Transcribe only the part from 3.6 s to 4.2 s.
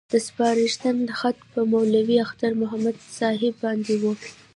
باندې وو.